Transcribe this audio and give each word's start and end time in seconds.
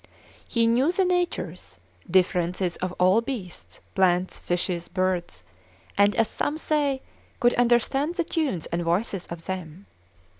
He 0.47 0.65
knew 0.65 0.91
the 0.91 1.05
natures, 1.05 1.77
differences 2.09 2.75
of 2.77 2.91
all 2.99 3.21
beasts, 3.21 3.81
plants, 3.93 4.39
fishes, 4.39 4.87
birds; 4.87 5.43
and, 5.95 6.15
as 6.15 6.27
some 6.27 6.57
say, 6.57 7.03
could 7.39 7.53
understand 7.53 8.15
the 8.15 8.23
tunes 8.23 8.65
and 8.71 8.81
voices 8.81 9.27
of 9.27 9.45
them. 9.45 9.85